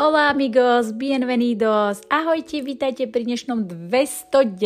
Hola 0.00 0.32
amigos, 0.32 0.96
bienvenidos, 0.96 2.00
ahojte, 2.08 2.64
vítajte 2.64 3.04
pri 3.04 3.20
dnešnom 3.20 3.68
209. 3.68 4.56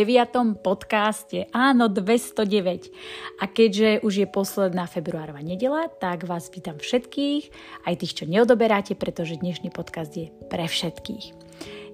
podcaste. 0.62 1.50
Áno, 1.50 1.90
209. 1.90 2.94
A 3.42 3.50
keďže 3.50 3.98
už 4.06 4.12
je 4.22 4.26
posledná 4.30 4.86
februárová 4.86 5.42
nedela, 5.42 5.90
tak 5.90 6.22
vás 6.22 6.46
vítam 6.54 6.78
všetkých, 6.78 7.50
aj 7.82 7.94
tých, 7.98 8.14
čo 8.22 8.30
neodoberáte, 8.30 8.94
pretože 8.94 9.42
dnešný 9.42 9.74
podcast 9.74 10.14
je 10.14 10.30
pre 10.46 10.70
všetkých. 10.70 11.34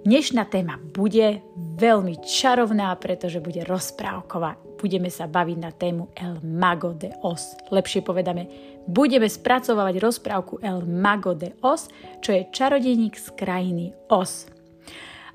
Dnešná 0.04 0.44
téma 0.44 0.76
bude 0.76 1.40
veľmi 1.80 2.20
čarovná, 2.20 2.92
pretože 3.00 3.40
bude 3.40 3.64
rozprávková. 3.64 4.60
Budeme 4.80 5.12
sa 5.12 5.28
baviť 5.28 5.58
na 5.60 5.70
tému 5.76 6.08
El 6.16 6.40
Mago 6.40 6.96
de 6.96 7.12
Os. 7.20 7.52
Lepšie 7.68 8.00
povedame 8.00 8.48
budeme 8.88 9.28
spracovávať 9.28 10.00
rozprávku 10.00 10.64
El 10.64 10.88
Mago 10.88 11.36
de 11.36 11.52
Os, 11.60 11.92
čo 12.24 12.32
je 12.32 12.48
čarodejník 12.48 13.14
z 13.20 13.28
krajiny 13.36 13.92
Os. 14.08 14.48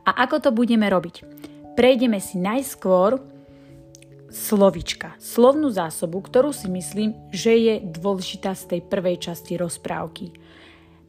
A 0.06 0.26
ako 0.26 0.42
to 0.42 0.50
budeme 0.50 0.90
robiť? 0.90 1.22
Prejdeme 1.78 2.18
si 2.18 2.42
najskôr 2.42 3.22
slovička, 4.34 5.16
slovnú 5.22 5.72
zásobu, 5.72 6.20
ktorú 6.20 6.52
si 6.52 6.68
myslím, 6.68 7.16
že 7.32 7.54
je 7.56 7.74
dôležitá 7.80 8.52
z 8.58 8.76
tej 8.76 8.82
prvej 8.84 9.22
časti 9.22 9.56
rozprávky. 9.56 10.36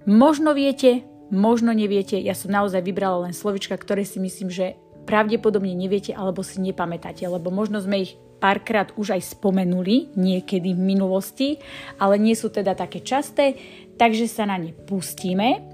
Možno 0.07 0.55
viete, 0.55 1.03
možno 1.33 1.75
neviete, 1.75 2.21
ja 2.21 2.39
som 2.39 2.55
naozaj 2.55 2.85
vybrala 2.85 3.27
len 3.27 3.35
slovička, 3.35 3.75
ktoré 3.75 4.07
si 4.07 4.23
myslím, 4.23 4.53
že 4.53 4.79
pravdepodobne 5.07 5.75
neviete 5.75 6.15
alebo 6.15 6.47
si 6.47 6.63
nepamätáte, 6.63 7.27
lebo 7.27 7.51
možno 7.51 7.83
sme 7.83 8.07
ich 8.07 8.15
párkrát 8.37 8.93
už 8.97 9.17
aj 9.17 9.37
spomenuli 9.37 10.13
niekedy 10.15 10.77
v 10.77 10.81
minulosti, 10.81 11.49
ale 11.97 12.21
nie 12.21 12.37
sú 12.37 12.53
teda 12.53 12.77
také 12.77 13.01
časté, 13.01 13.57
takže 13.97 14.29
sa 14.29 14.45
na 14.45 14.61
ne 14.61 14.73
pustíme 14.73 15.65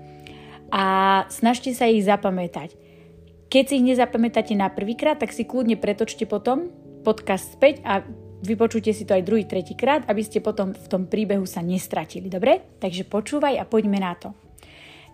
a 0.72 0.84
snažte 1.28 1.74
sa 1.76 1.90
ich 1.90 2.06
zapamätať. 2.06 2.74
Keď 3.52 3.64
si 3.68 3.76
ich 3.76 3.84
nezapamätáte 3.84 4.56
na 4.56 4.72
prvýkrát, 4.72 5.20
tak 5.20 5.36
si 5.36 5.44
kľudne 5.44 5.76
pretočte 5.76 6.24
potom 6.24 6.72
podcast 7.04 7.52
späť 7.52 7.84
a 7.84 8.00
vypočujte 8.40 8.90
si 8.96 9.04
to 9.04 9.12
aj 9.12 9.26
druhý, 9.28 9.44
tretí 9.44 9.76
krát, 9.76 10.08
aby 10.08 10.24
ste 10.24 10.40
potom 10.40 10.72
v 10.72 10.86
tom 10.88 11.04
príbehu 11.04 11.44
sa 11.44 11.60
nestratili. 11.60 12.32
Dobre? 12.32 12.80
Takže 12.80 13.04
počúvaj 13.04 13.60
a 13.60 13.68
poďme 13.68 14.00
na 14.00 14.16
to. 14.16 14.32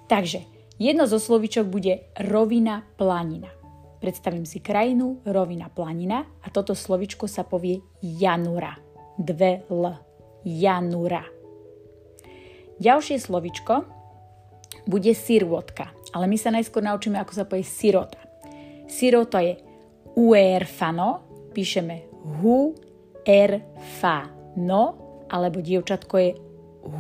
Takže, 0.06 0.46
jedno 0.78 1.10
zo 1.10 1.18
slovičok 1.18 1.66
bude 1.66 2.14
rovina 2.22 2.86
planina. 2.94 3.57
Predstavím 3.98 4.46
si 4.46 4.62
krajinu, 4.62 5.26
rovina, 5.26 5.66
planina 5.66 6.22
a 6.22 6.46
toto 6.54 6.74
slovičko 6.74 7.26
sa 7.26 7.42
povie 7.42 7.82
Janura. 8.02 8.78
Dve 9.18 9.66
L. 9.66 9.84
Janura. 10.46 11.26
Ďalšie 12.78 13.18
slovičko 13.18 13.74
bude 14.86 15.10
sirvotka, 15.10 15.90
ale 16.14 16.30
my 16.30 16.38
sa 16.38 16.54
najskôr 16.54 16.78
naučíme, 16.86 17.18
ako 17.18 17.32
sa 17.34 17.44
povie 17.44 17.66
sirota. 17.66 18.22
Sirota 18.86 19.42
je 19.42 19.58
uerfano, 20.14 21.26
píšeme 21.50 22.06
hu 22.38 22.72
erfano, 23.26 24.82
alebo 25.26 25.58
dievčatko 25.58 26.14
je 26.22 26.30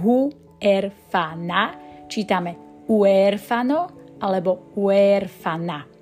hu 0.02 0.28
erfana, 0.60 1.78
čítame 2.10 2.84
uerfano 2.90 3.88
alebo 4.18 4.74
uerfana. 4.74 5.97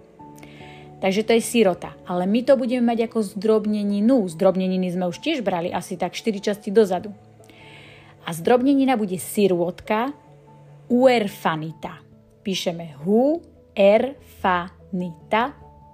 Takže 0.97 1.29
to 1.29 1.37
je 1.37 1.43
sirota. 1.45 1.93
Ale 2.09 2.25
my 2.25 2.41
to 2.43 2.57
budeme 2.57 2.89
mať 2.89 3.13
ako 3.13 3.37
zdrobneninu. 3.37 4.25
Zdrobneniny 4.33 4.97
sme 4.97 5.09
už 5.13 5.21
tiež 5.21 5.45
brali 5.45 5.69
asi 5.69 6.01
tak 6.01 6.17
4 6.17 6.41
časti 6.41 6.73
dozadu. 6.73 7.13
A 8.27 8.33
zdrobnenina 8.33 8.97
bude 8.99 9.21
sirôtka 9.21 10.11
uerfanita. 10.89 12.03
Píšeme 12.43 13.03
hu 13.05 13.39
erfanita 13.77 15.43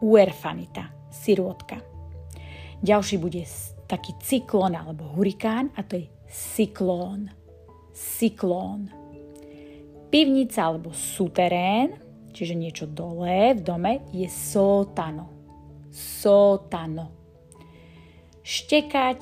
uerfanita. 0.01 0.85
Sirôtka. 1.13 1.83
Ďalší 2.83 3.17
bude 3.21 3.47
taký 3.87 4.17
cyklón 4.25 4.75
alebo 4.75 5.13
hurikán 5.15 5.71
a 5.77 5.85
to 5.87 6.01
je 6.01 6.07
cyklón. 6.27 7.31
Cyklón. 7.93 8.91
Pivnica 10.09 10.67
alebo 10.67 10.91
suterén 10.93 12.02
čiže 12.33 12.57
niečo 12.57 12.89
dole 12.89 13.55
v 13.55 13.61
dome, 13.61 14.03
je 14.11 14.27
sótano. 14.27 15.29
Sótano. 15.93 17.13
Štekať, 18.43 19.21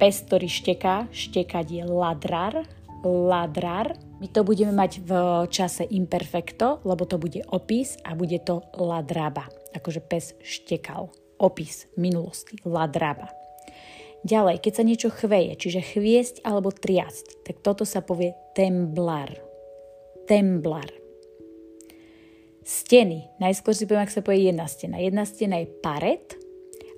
pes, 0.00 0.16
ktorý 0.24 0.48
šteká, 0.48 1.12
štekať 1.12 1.66
je 1.68 1.84
ladrar, 1.84 2.64
ladrar. 3.04 3.98
My 4.20 4.28
to 4.32 4.44
budeme 4.44 4.72
mať 4.72 5.04
v 5.04 5.10
čase 5.52 5.84
imperfecto, 5.84 6.80
lebo 6.88 7.04
to 7.04 7.20
bude 7.20 7.44
opis 7.52 8.00
a 8.04 8.16
bude 8.16 8.40
to 8.44 8.64
ladraba, 8.76 9.48
akože 9.76 10.00
pes 10.00 10.32
štekal. 10.40 11.12
Opis 11.40 11.88
minulosti, 11.96 12.60
ladraba. 12.68 13.32
Ďalej, 14.20 14.60
keď 14.60 14.72
sa 14.76 14.84
niečo 14.84 15.08
chveje, 15.08 15.56
čiže 15.56 15.96
chviesť 15.96 16.44
alebo 16.44 16.68
triasť, 16.68 17.48
tak 17.48 17.64
toto 17.64 17.88
sa 17.88 18.04
povie 18.04 18.36
temblar. 18.52 19.32
Temblar. 20.28 20.99
Steny. 22.60 23.26
Najskôr 23.40 23.72
si 23.72 23.88
poviem, 23.88 24.04
ak 24.04 24.12
sa 24.12 24.20
povie 24.20 24.52
jedna 24.52 24.68
stena. 24.68 25.00
Jedna 25.00 25.24
stena 25.24 25.56
je 25.60 25.72
paret, 25.80 26.36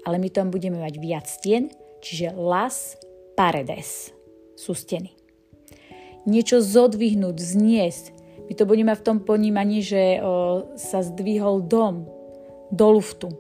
ale 0.03 0.19
my 0.19 0.29
tam 0.29 0.51
budeme 0.51 0.83
mať 0.83 0.95
viac 0.99 1.27
stien, 1.31 1.71
čiže 2.03 2.35
las 2.35 2.99
paredes 3.39 4.11
sú 4.59 4.75
steny. 4.75 5.15
Niečo 6.27 6.63
zodvihnúť, 6.63 7.37
zniesť. 7.39 8.05
My 8.51 8.53
to 8.59 8.67
budeme 8.67 8.95
v 8.95 9.05
tom 9.07 9.23
ponímaní, 9.23 9.83
že 9.83 10.19
o, 10.19 10.67
sa 10.79 11.03
zdvihol 11.03 11.67
dom 11.67 12.07
do 12.71 12.87
luftu. 12.99 13.31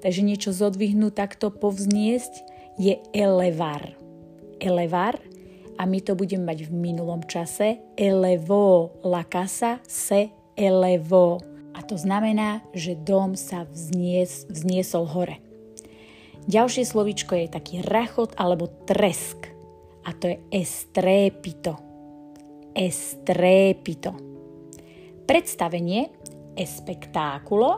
Takže 0.00 0.24
niečo 0.24 0.52
zodvihnúť, 0.52 1.12
takto 1.12 1.52
povzniesť 1.52 2.32
je 2.80 2.96
elevar. 3.12 3.96
Elevar 4.60 5.20
a 5.76 5.84
my 5.84 6.00
to 6.00 6.12
budeme 6.16 6.48
mať 6.48 6.68
v 6.68 6.72
minulom 6.72 7.24
čase. 7.24 7.80
Elevo 7.96 8.96
la 9.04 9.24
casa 9.24 9.80
se 9.84 10.32
elevo 10.56 11.49
a 11.80 11.84
to 11.88 11.96
znamená, 11.96 12.60
že 12.76 12.92
dom 12.92 13.32
sa 13.40 13.64
vznies, 13.64 14.44
vzniesol 14.52 15.08
hore. 15.08 15.40
Ďalšie 16.44 16.84
slovičko 16.84 17.32
je 17.40 17.48
taký 17.48 17.80
rachot 17.80 18.36
alebo 18.36 18.68
tresk 18.84 19.48
a 20.04 20.12
to 20.12 20.28
je 20.28 20.36
estrépito. 20.52 21.80
Estrépito. 22.76 24.12
Predstavenie 25.24 26.12
espektákulo, 26.52 27.68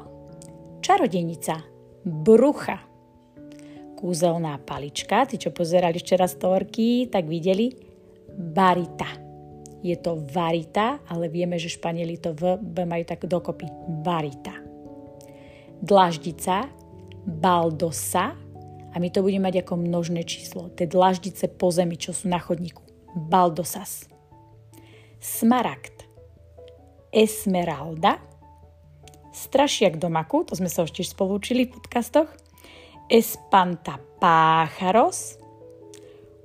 čarodenica, 0.83 1.63
brucha, 2.03 2.83
kúzelná 3.95 4.59
palička, 4.59 5.31
tí, 5.31 5.39
čo 5.39 5.55
pozerali 5.55 6.03
včera 6.03 6.27
storky, 6.27 7.07
tak 7.07 7.31
videli 7.31 7.71
barita 8.35 9.22
je 9.83 9.97
to 9.99 10.23
varita, 10.31 11.03
ale 11.11 11.27
vieme, 11.27 11.59
že 11.59 11.75
Španieli 11.75 12.23
to 12.23 12.31
v 12.39 12.57
B 12.63 12.87
majú 12.87 13.03
tak 13.03 13.27
dokopy. 13.27 13.67
Varita. 14.07 14.55
Dlaždica, 15.83 16.71
baldosa 17.27 18.39
a 18.93 18.97
my 19.03 19.09
to 19.11 19.27
budeme 19.27 19.51
mať 19.51 19.67
ako 19.67 19.75
množné 19.83 20.23
číslo. 20.23 20.71
Tie 20.79 20.87
dlaždice 20.87 21.51
po 21.51 21.75
zemi, 21.75 21.99
čo 21.99 22.15
sú 22.15 22.31
na 22.31 22.39
chodníku. 22.39 22.87
Baldosas. 23.19 24.07
Smaragd. 25.19 26.07
Esmeralda. 27.11 28.23
Strašiak 29.33 29.97
do 29.97 30.13
maku, 30.13 30.45
to 30.45 30.53
sme 30.53 30.69
sa 30.69 30.85
už 30.85 30.93
tiež 30.93 31.17
spolu 31.17 31.41
v 31.41 31.73
podcastoch. 31.73 32.29
Espanta 33.09 33.97
pácharos. 34.21 35.41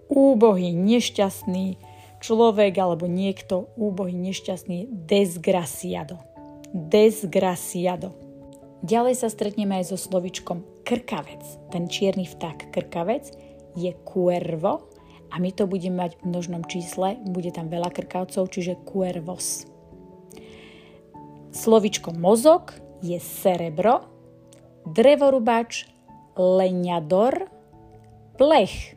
Úbohý, 0.07 0.71
nešťastný, 0.71 1.77
človek 2.19 2.73
alebo 2.77 3.05
niekto 3.05 3.71
úbohý, 3.77 4.13
nešťastný, 4.15 4.89
desgraciado. 5.07 6.21
Desgraciado. 6.73 8.13
Ďalej 8.85 9.15
sa 9.17 9.27
stretneme 9.33 9.81
aj 9.81 9.93
so 9.93 9.97
slovičkom 9.97 10.85
krkavec. 10.85 11.41
Ten 11.73 11.89
čierny 11.89 12.29
vták 12.29 12.69
krkavec 12.69 13.33
je 13.73 13.91
cuervo 14.05 14.87
a 15.33 15.41
my 15.41 15.49
to 15.51 15.67
budeme 15.67 15.99
mať 15.99 16.21
v 16.21 16.31
množnom 16.31 16.63
čísle, 16.65 17.19
bude 17.27 17.51
tam 17.51 17.67
veľa 17.67 17.91
krkavcov, 17.91 18.47
čiže 18.47 18.79
cuervos. 18.87 19.67
Slovičko 21.51 22.13
mozog 22.15 22.77
je 23.01 23.17
cerebro, 23.17 24.05
drevorubač, 24.87 25.89
leňador, 26.37 27.49
plech, 28.37 28.95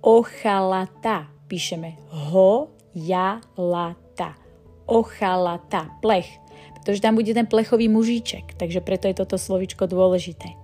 ochalata, 0.00 1.28
píšeme 1.50 1.98
ho, 2.30 2.70
ja, 2.94 3.42
lata. 3.58 4.38
Ochalata, 4.86 5.98
plech. 5.98 6.30
Pretože 6.78 7.02
tam 7.02 7.18
bude 7.18 7.34
ten 7.34 7.46
plechový 7.46 7.90
mužíček, 7.90 8.54
takže 8.54 8.80
preto 8.80 9.10
je 9.10 9.18
toto 9.18 9.34
slovičko 9.34 9.90
dôležité. 9.90 10.54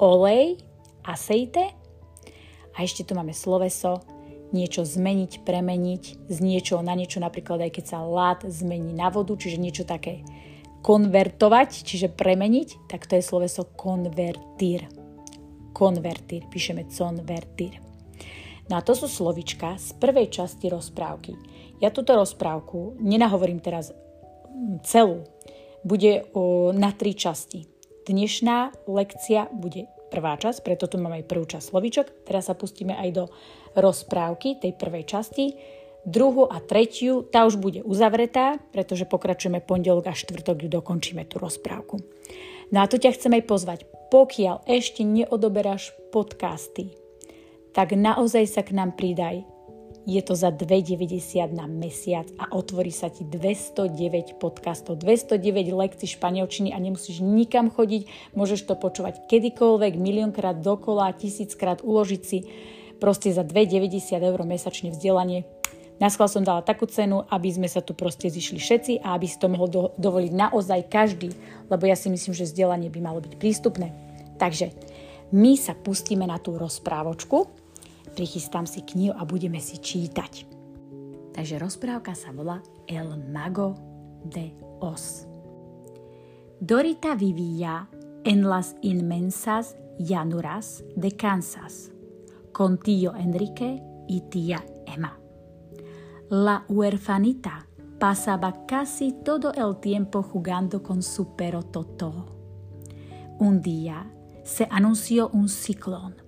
Olej, 0.00 0.58
aceite 1.04 1.76
a 2.74 2.82
ešte 2.82 3.04
tu 3.04 3.12
máme 3.14 3.36
sloveso 3.36 4.02
niečo 4.50 4.82
zmeniť, 4.82 5.46
premeniť 5.46 6.30
z 6.30 6.38
niečo 6.42 6.82
na 6.82 6.98
niečo, 6.98 7.22
napríklad 7.22 7.62
aj 7.64 7.72
keď 7.80 7.84
sa 7.86 7.98
lát 8.02 8.42
zmení 8.46 8.92
na 8.92 9.08
vodu, 9.10 9.34
čiže 9.34 9.62
niečo 9.62 9.84
také 9.86 10.26
konvertovať, 10.84 11.86
čiže 11.86 12.12
premeniť, 12.12 12.90
tak 12.90 13.08
to 13.08 13.16
je 13.16 13.24
sloveso 13.24 13.64
konvertír. 13.78 14.84
Konvertír, 15.72 16.46
píšeme 16.52 16.86
convertír. 16.92 17.93
No 18.64 18.80
a 18.80 18.84
to 18.84 18.96
sú 18.96 19.12
slovička 19.12 19.76
z 19.76 19.92
prvej 20.00 20.32
časti 20.32 20.72
rozprávky. 20.72 21.36
Ja 21.84 21.92
túto 21.92 22.16
rozprávku 22.16 22.96
nenahovorím 22.96 23.60
teraz 23.60 23.92
celú. 24.88 25.28
Bude 25.84 26.24
na 26.72 26.90
tri 26.96 27.12
časti. 27.12 27.68
Dnešná 28.08 28.88
lekcia 28.88 29.52
bude 29.52 29.84
prvá 30.08 30.40
časť, 30.40 30.64
preto 30.64 30.88
tu 30.88 30.96
máme 30.96 31.20
aj 31.20 31.28
prvú 31.28 31.44
časť 31.44 31.64
slovíčok. 31.72 32.06
Teraz 32.24 32.48
sa 32.48 32.56
pustíme 32.56 32.96
aj 32.96 33.10
do 33.12 33.24
rozprávky 33.76 34.64
tej 34.64 34.72
prvej 34.80 35.04
časti. 35.04 35.60
Druhú 36.04 36.48
a 36.48 36.60
tretiu, 36.60 37.24
tá 37.24 37.48
už 37.48 37.60
bude 37.60 37.80
uzavretá, 37.84 38.60
pretože 38.72 39.08
pokračujeme 39.08 39.64
pondelok 39.64 40.08
a 40.08 40.16
štvrtok 40.16 40.64
ju 40.64 40.68
dokončíme 40.72 41.24
tú 41.28 41.40
rozprávku. 41.40 42.00
No 42.72 42.80
a 42.80 42.88
tu 42.88 42.96
ťa 42.96 43.16
chcem 43.16 43.40
aj 43.40 43.44
pozvať. 43.44 43.78
Pokiaľ 44.08 44.68
ešte 44.68 45.04
neodoberáš 45.04 45.96
podcasty, 46.12 46.92
tak 47.74 47.98
naozaj 47.98 48.46
sa 48.46 48.62
k 48.62 48.70
nám 48.72 48.94
pridaj. 48.94 49.42
Je 50.04 50.20
to 50.20 50.36
za 50.36 50.52
2,90 50.52 51.56
na 51.56 51.64
mesiac 51.64 52.28
a 52.36 52.52
otvorí 52.52 52.92
sa 52.92 53.08
ti 53.08 53.24
209 53.24 54.36
podcastov, 54.36 55.00
209 55.00 55.72
lekcií 55.72 56.12
španielčiny 56.12 56.76
a 56.76 56.78
nemusíš 56.78 57.24
nikam 57.24 57.72
chodiť, 57.72 58.06
môžeš 58.36 58.68
to 58.68 58.76
počúvať 58.76 59.24
kedykoľvek, 59.26 59.96
miliónkrát 59.96 60.60
dokola, 60.60 61.16
tisíckrát 61.16 61.80
uložiť 61.80 62.22
si. 62.22 62.44
Proste 63.00 63.32
za 63.32 63.42
2,90 63.42 64.20
eur 64.20 64.40
mesačne 64.44 64.92
vzdelanie. 64.92 65.48
Naschval 66.04 66.28
som 66.28 66.44
dala 66.44 66.60
takú 66.60 66.84
cenu, 66.84 67.24
aby 67.32 67.48
sme 67.48 67.68
sa 67.70 67.80
tu 67.80 67.96
proste 67.96 68.28
zišli 68.28 68.60
všetci 68.60 68.92
a 69.00 69.16
aby 69.16 69.24
si 69.24 69.40
to 69.40 69.48
mohol 69.48 69.66
do, 69.72 69.82
dovoliť 69.96 70.32
naozaj 70.36 70.90
každý, 70.92 71.32
lebo 71.72 71.88
ja 71.88 71.96
si 71.96 72.12
myslím, 72.12 72.36
že 72.36 72.44
vzdelanie 72.44 72.92
by 72.92 73.00
malo 73.00 73.24
byť 73.24 73.40
prístupné. 73.40 73.88
Takže 74.36 74.74
my 75.32 75.56
sa 75.56 75.72
pustíme 75.72 76.28
na 76.28 76.36
tú 76.36 76.60
rozprávočku, 76.60 77.63
prichystám 78.14 78.64
si 78.64 78.86
knihu 78.86 79.12
a 79.18 79.26
budeme 79.26 79.58
si 79.58 79.82
čítať. 79.82 80.46
Rozprávka 81.34 82.14
sa 82.14 82.30
volá 82.30 82.62
El 82.86 83.18
Mago 83.34 83.74
de 84.22 84.54
Os. 84.78 85.26
Dorita 86.62 87.18
vivía 87.18 87.90
en 88.22 88.46
las 88.46 88.78
inmensas 88.80 89.76
llanuras 89.98 90.86
de 90.96 91.10
Kansas 91.12 91.90
con 92.54 92.78
tío 92.78 93.14
Enrique 93.18 93.82
y 94.06 94.22
tía 94.30 94.64
Emma. 94.86 95.18
La 96.30 96.64
huerfanita 96.68 97.66
pasaba 97.98 98.64
casi 98.66 99.12
todo 99.12 99.52
el 99.52 99.80
tiempo 99.80 100.22
jugando 100.22 100.82
con 100.82 101.02
su 101.02 101.34
perro 101.34 101.62
Toto. 101.62 102.26
Un 103.38 103.60
día 103.60 104.10
se 104.44 104.68
anunció 104.70 105.28
un 105.30 105.48
ciclón 105.48 106.23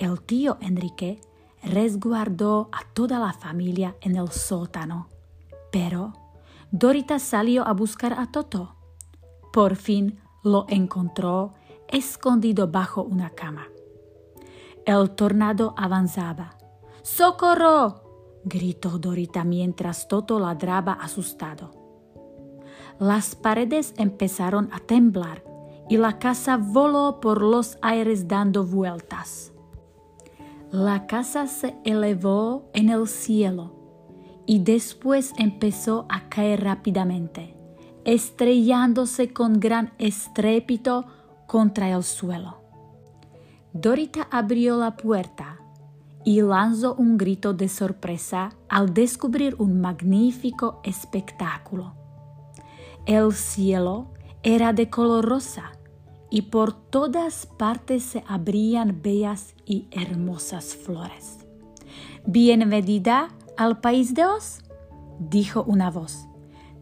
el 0.00 0.20
tío 0.22 0.56
Enrique 0.60 1.20
resguardó 1.62 2.70
a 2.72 2.80
toda 2.94 3.18
la 3.18 3.34
familia 3.34 3.94
en 4.00 4.16
el 4.16 4.30
sótano. 4.30 5.08
Pero 5.70 6.14
Dorita 6.72 7.18
salió 7.18 7.66
a 7.66 7.72
buscar 7.72 8.14
a 8.14 8.26
Toto. 8.32 8.74
Por 9.52 9.76
fin 9.76 10.18
lo 10.42 10.64
encontró 10.68 11.52
escondido 11.86 12.68
bajo 12.68 13.02
una 13.02 13.30
cama. 13.30 13.68
El 14.86 15.10
tornado 15.10 15.74
avanzaba. 15.76 16.56
¡Socorro! 17.02 18.40
gritó 18.44 18.98
Dorita 18.98 19.44
mientras 19.44 20.08
Toto 20.08 20.40
ladraba 20.40 20.94
asustado. 20.94 21.72
Las 22.98 23.34
paredes 23.34 23.92
empezaron 23.98 24.70
a 24.72 24.78
temblar 24.78 25.44
y 25.90 25.98
la 25.98 26.18
casa 26.18 26.56
voló 26.56 27.20
por 27.20 27.42
los 27.42 27.76
aires 27.82 28.28
dando 28.28 28.64
vueltas. 28.64 29.49
La 30.72 31.08
casa 31.08 31.48
se 31.48 31.74
elevó 31.84 32.70
en 32.74 32.90
el 32.90 33.08
cielo 33.08 33.74
y 34.46 34.60
después 34.60 35.32
empezó 35.36 36.06
a 36.08 36.28
caer 36.28 36.62
rápidamente, 36.62 37.56
estrellándose 38.04 39.32
con 39.32 39.58
gran 39.58 39.92
estrépito 39.98 41.06
contra 41.48 41.90
el 41.90 42.04
suelo. 42.04 42.60
Dorita 43.72 44.28
abrió 44.30 44.76
la 44.76 44.96
puerta 44.96 45.58
y 46.24 46.40
lanzó 46.40 46.94
un 46.94 47.18
grito 47.18 47.52
de 47.52 47.68
sorpresa 47.68 48.50
al 48.68 48.94
descubrir 48.94 49.56
un 49.58 49.80
magnífico 49.80 50.80
espectáculo. 50.84 51.94
El 53.06 53.32
cielo 53.32 54.12
era 54.44 54.72
de 54.72 54.88
color 54.88 55.24
rosa 55.24 55.72
y 56.30 56.42
por 56.42 56.72
todas 56.72 57.46
partes 57.46 58.04
se 58.04 58.24
abrían 58.26 59.02
bellas 59.02 59.54
y 59.66 59.88
hermosas 59.90 60.76
flores. 60.76 61.38
Bienvenida 62.24 63.28
al 63.56 63.80
país 63.80 64.14
de 64.14 64.24
Oz, 64.24 64.62
dijo 65.18 65.64
una 65.64 65.90
voz. 65.90 66.26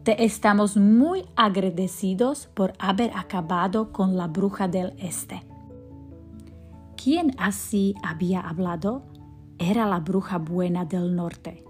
Te 0.03 0.23
estamos 0.23 0.77
muy 0.77 1.25
agradecidos 1.35 2.47
por 2.53 2.73
haber 2.79 3.11
acabado 3.17 3.91
con 3.91 4.15
la 4.15 4.27
bruja 4.27 4.67
del 4.67 4.93
este. 4.99 5.43
Quien 6.95 7.35
así 7.39 7.95
había 8.03 8.41
hablado 8.41 9.03
era 9.57 9.85
la 9.87 9.99
bruja 9.99 10.37
buena 10.37 10.85
del 10.85 11.15
norte, 11.15 11.65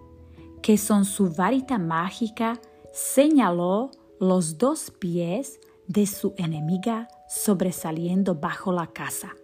que 0.61 0.77
con 0.85 1.05
su 1.05 1.33
varita 1.33 1.77
mágica 1.77 2.59
señaló 2.93 3.91
los 4.19 4.57
dos 4.57 4.91
pies 4.99 5.59
de 5.87 6.05
su 6.05 6.33
enemiga 6.37 7.07
sobresaliendo 7.29 8.35
bajo 8.35 8.71
la 8.71 8.87
casa. 8.87 9.35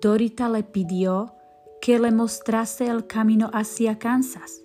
Dorita 0.00 0.48
le 0.48 0.64
pidió 0.64 1.32
que 1.80 1.98
le 1.98 2.10
mostrase 2.10 2.86
el 2.86 3.06
camino 3.06 3.50
hacia 3.52 3.98
Kansas. 3.98 4.62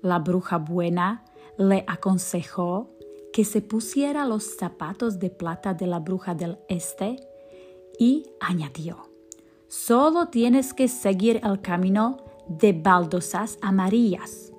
La 0.00 0.18
bruja 0.18 0.56
buena 0.56 1.24
le 1.58 1.84
aconsejó 1.86 2.90
que 3.32 3.44
se 3.44 3.60
pusiera 3.60 4.24
los 4.24 4.56
zapatos 4.56 5.18
de 5.18 5.30
plata 5.30 5.74
de 5.74 5.86
la 5.86 5.98
bruja 5.98 6.34
del 6.34 6.58
este 6.68 7.16
y 7.98 8.26
añadió, 8.40 9.10
solo 9.68 10.28
tienes 10.28 10.72
que 10.72 10.88
seguir 10.88 11.40
el 11.44 11.60
camino 11.60 12.24
de 12.48 12.72
baldosas 12.72 13.58
amarillas 13.60 14.52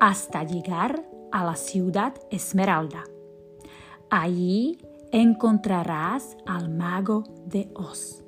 hasta 0.00 0.44
llegar 0.44 1.08
a 1.32 1.44
la 1.44 1.56
ciudad 1.56 2.14
Esmeralda. 2.30 3.04
Allí 4.08 4.78
encontrarás 5.12 6.36
al 6.46 6.70
mago 6.70 7.24
de 7.46 7.70
Oz. 7.74 8.24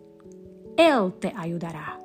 Él 0.77 1.13
te 1.21 1.33
ayudará. 1.37 2.01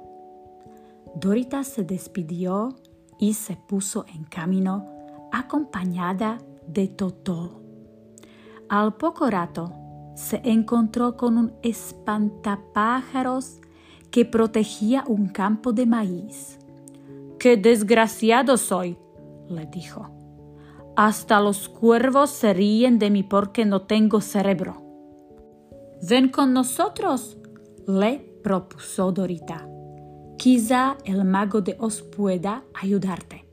Dorita 1.16 1.64
se 1.64 1.84
despidió 1.84 2.76
y 3.20 3.34
se 3.34 3.56
puso 3.56 4.06
en 4.14 4.24
camino 4.26 4.86
acompañada 5.32 6.38
de 6.68 6.88
Toto. 6.88 7.62
Al 8.70 8.96
poco 8.96 9.30
rato 9.30 9.74
se 10.16 10.42
encontró 10.44 11.16
con 11.16 11.38
un 11.38 11.54
espantapájaros 11.62 13.60
que 14.12 14.26
protegía 14.26 15.04
un 15.08 15.28
campo 15.28 15.74
de 15.74 15.86
maíz. 15.86 16.60
¡Qué 17.40 17.56
desgraciado 17.56 18.58
soy! 18.58 18.98
le 19.48 19.66
dijo. 19.68 20.17
Hasta 21.00 21.40
los 21.40 21.70
cuervos 21.70 22.32
se 22.32 22.56
ríen 22.56 22.98
de 22.98 23.12
mí 23.12 23.22
porque 23.22 23.66
no 23.66 23.84
tengo 23.84 24.20
cerebro. 24.20 24.82
Ven 26.02 26.30
con 26.30 26.54
nosotros, 26.54 27.38
le 27.86 28.18
propuso 28.44 29.12
Dorita. 29.12 29.70
Quizá 30.40 30.98
el 31.06 31.24
mago 31.24 31.62
de 31.62 31.78
Oz 31.80 32.02
pueda 32.02 32.64
ayudarte. 32.74 33.48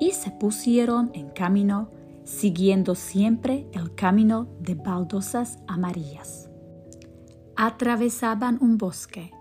Y 0.00 0.12
se 0.12 0.30
pusieron 0.30 1.10
en 1.12 1.28
camino, 1.28 1.90
siguiendo 2.24 2.94
siempre 2.94 3.68
el 3.74 3.94
camino 3.94 4.48
de 4.58 4.74
baldosas 4.74 5.58
amarillas. 5.66 6.48
Atravesaban 7.56 8.56
un 8.62 8.78
bosque. 8.78 9.32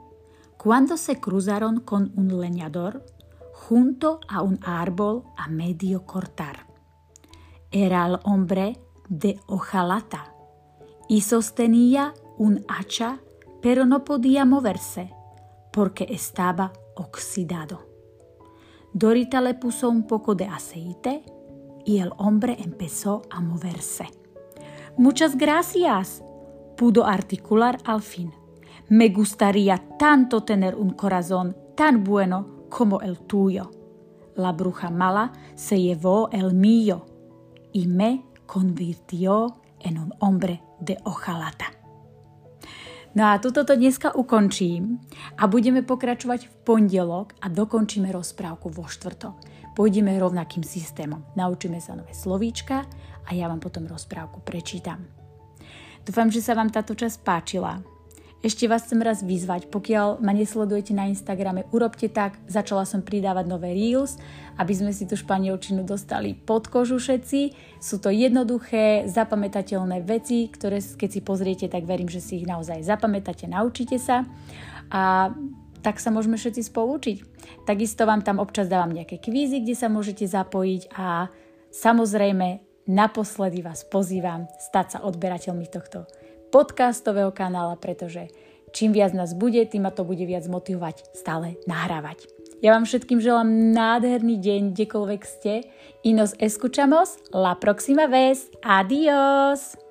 Cuando 0.57 0.97
se 0.97 1.21
cruzaron 1.21 1.79
con 1.79 2.11
un 2.17 2.41
leñador, 2.41 3.05
junto 3.53 4.19
a 4.27 4.41
un 4.41 4.59
árbol 4.61 5.23
a 5.37 5.47
medio 5.47 6.05
cortar. 6.05 6.66
Era 7.71 8.07
el 8.07 8.19
hombre 8.24 8.79
de 9.09 9.41
hojalata 9.45 10.33
y 11.09 11.21
sostenía 11.21 12.13
un 12.38 12.65
hacha, 12.69 13.19
pero 13.62 13.86
no 13.86 14.05
podía 14.05 14.45
moverse 14.45 15.13
porque 15.74 16.07
estaba 16.09 16.71
oxidado. 16.95 17.86
Dorita 18.93 19.41
le 19.41 19.53
puso 19.53 19.89
un 19.89 20.07
poco 20.07 20.33
de 20.33 20.45
aceite 20.45 21.24
y 21.86 22.00
el 22.00 22.13
hombre 22.17 22.55
empezó 22.59 23.24
a 23.29 23.41
moverse. 23.41 24.09
Muchas 24.97 25.38
gracias, 25.38 26.24
pudo 26.77 27.05
articular 27.05 27.79
al 27.83 28.01
fin. 28.01 28.31
Me 28.88 29.09
gustaría 29.09 29.97
tanto 30.00 30.43
tener 30.43 30.74
un 30.75 30.91
corazón 30.91 31.57
tan 31.75 32.05
bueno 32.05 32.65
como 32.69 33.01
el 33.01 33.19
tuyo. 33.19 33.71
la 34.36 34.51
bruja 34.51 34.89
mala 34.91 35.33
se 35.55 35.81
llevó 35.81 36.29
el 36.31 36.53
mío 36.53 37.06
y 37.77 37.86
me 37.86 38.25
convirtió 38.48 39.62
en 39.79 40.00
un 40.00 40.13
hombre 40.19 40.62
de 40.79 40.98
ojalata. 41.03 41.65
No 43.13 43.29
a 43.29 43.41
tuto 43.41 43.65
to 43.65 43.75
dneska 43.75 44.17
ukončím 44.17 44.98
a 45.38 45.46
budeme 45.46 45.86
pokračovať 45.86 46.50
v 46.50 46.53
pondelok 46.65 47.38
a 47.41 47.50
dokončíme 47.50 48.10
rozprávku 48.10 48.69
vo 48.74 48.89
štvrtok. 48.89 49.36
Pôjdeme 49.77 50.17
rovnakým 50.17 50.65
systémom. 50.65 51.22
Naučíme 51.38 51.77
sa 51.77 51.93
nové 51.93 52.13
slovíčka 52.17 52.86
a 53.25 53.29
ja 53.34 53.46
vám 53.46 53.62
potom 53.62 53.86
rozprávku 53.86 54.41
prečítam. 54.41 55.05
Dúfam, 56.01 56.34
že 56.34 56.41
sa 56.41 56.57
vám 56.57 56.74
táto 56.74 56.98
časť 56.98 57.22
páčila. 57.22 57.96
Ešte 58.46 58.70
vás 58.70 58.86
chcem 58.86 59.01
raz 59.01 59.25
vyzvať, 59.25 59.65
pokiaľ 59.74 60.22
ma 60.22 60.29
nesledujete 60.29 60.94
na 60.94 61.10
Instagrame, 61.10 61.65
urobte 61.74 62.06
tak, 62.06 62.38
začala 62.46 62.86
som 62.86 63.01
pridávať 63.01 63.50
nové 63.50 63.74
Reels, 63.74 64.22
aby 64.62 64.77
sme 64.77 64.94
si 64.94 65.10
tú 65.10 65.17
španielčinu 65.17 65.82
dostali 65.82 66.38
pod 66.38 66.70
kožu 66.70 67.01
všetci. 67.01 67.58
Sú 67.82 67.98
to 67.98 68.13
jednoduché, 68.13 69.10
zapamätateľné 69.10 70.06
veci, 70.06 70.53
ktoré 70.53 70.86
keď 70.86 71.10
si 71.10 71.22
pozriete, 71.25 71.65
tak 71.65 71.89
verím, 71.89 72.13
že 72.13 72.22
si 72.22 72.38
ich 72.38 72.46
naozaj 72.46 72.86
zapamätáte, 72.86 73.50
naučíte 73.50 73.98
sa 73.98 74.22
a 74.94 75.34
tak 75.82 75.98
sa 75.98 76.13
môžeme 76.13 76.38
všetci 76.38 76.62
spolučiť. 76.62 77.17
Takisto 77.65 78.06
vám 78.06 78.22
tam 78.22 78.38
občas 78.38 78.70
dávam 78.70 78.94
nejaké 78.94 79.17
kvízy, 79.17 79.65
kde 79.65 79.74
sa 79.74 79.89
môžete 79.89 80.29
zapojiť 80.29 80.94
a 80.94 81.34
samozrejme 81.74 82.62
naposledy 82.86 83.65
vás 83.65 83.82
pozývam 83.82 84.46
stať 84.62 84.86
sa 84.94 85.00
odberateľmi 85.10 85.65
tohto 85.74 86.06
podcastového 86.49 87.31
kanála, 87.31 87.75
pretože 87.79 88.27
čím 88.75 88.91
viac 88.91 89.13
nás 89.13 89.33
bude, 89.33 89.63
tým 89.65 89.87
ma 89.87 89.91
to 89.91 90.03
bude 90.03 90.23
viac 90.25 90.45
motivovať 90.47 91.13
stále 91.15 91.55
nahrávať. 91.65 92.27
Ja 92.57 92.73
vám 92.73 92.89
všetkým 92.89 93.21
želám 93.21 93.73
nádherný 93.77 94.41
deň, 94.41 94.61
kdekoľvek 94.73 95.21
ste. 95.25 95.69
Y 96.01 96.33
escuchamos 96.41 97.21
la 97.29 97.53
próxima 97.53 98.09
vez. 98.09 98.49
Adiós! 98.65 99.87